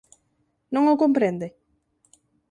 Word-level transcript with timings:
Non 0.73 0.83
o 0.93 0.99
comprende? 1.03 1.47